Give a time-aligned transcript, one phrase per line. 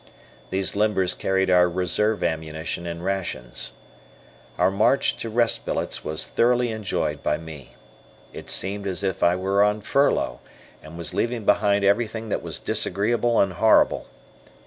[0.49, 3.73] These limbers carried our reserve ammunition and rations.
[4.57, 7.75] Our march to rest billets was thoroughly enjoyed by me.
[8.33, 10.39] It seemed as if I were on furlough,
[10.81, 14.07] and was leaving behind everything that was disagreeable and horrible.